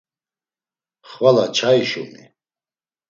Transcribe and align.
Xvala 1.09 1.45
çai 1.57 1.81
şumi? 1.89 2.23